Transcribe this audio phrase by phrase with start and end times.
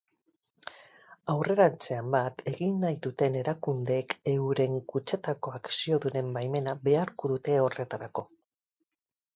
[1.33, 8.27] Aurrerantzean bat egin nahi duten erakundeek euren kutxetako akziodunen baimena beharko dute horretarako.